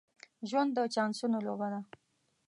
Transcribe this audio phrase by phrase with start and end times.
[0.49, 1.79] ژوند د چانسونو لوبه ده.